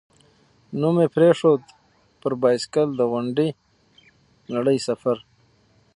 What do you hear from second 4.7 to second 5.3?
سفر».